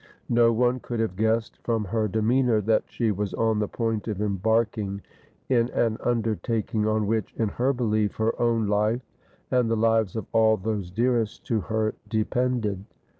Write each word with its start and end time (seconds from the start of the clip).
No 0.29 0.51
one 0.51 0.79
could 0.79 0.99
have 0.99 1.15
guessed 1.15 1.57
from 1.61 1.85
her 1.85 2.07
demeanor 2.07 2.59
that 2.61 2.85
she 2.87 3.11
was 3.11 3.35
on 3.35 3.59
the 3.59 3.67
point 3.67 4.07
of 4.07 4.19
embarking 4.19 5.03
in 5.47 5.69
an 5.69 5.99
undertaking 6.03 6.87
on 6.87 7.05
which, 7.05 7.35
in 7.35 7.49
her 7.49 7.71
beUef, 7.71 8.13
her 8.13 8.41
own 8.41 8.65
life 8.65 9.03
and 9.51 9.69
the 9.69 9.77
lives 9.77 10.15
of 10.15 10.25
all 10.31 10.57
those 10.57 10.89
dearest 10.89 11.45
to 11.45 11.59
her 11.59 11.93
depended. 12.09 12.83